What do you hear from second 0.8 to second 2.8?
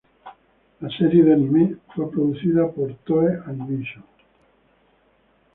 La serie de anime fue producida